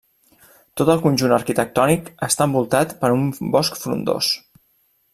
[0.81, 4.35] Tot el conjunt arquitectònic està envoltat per un bosc frondós.